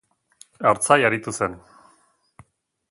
Artzain 0.71 1.05
aritu 1.11 1.35
zen. 1.39 1.57